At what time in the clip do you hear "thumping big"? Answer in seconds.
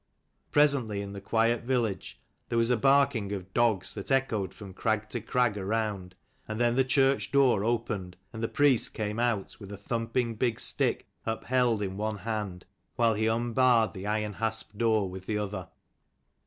9.77-10.59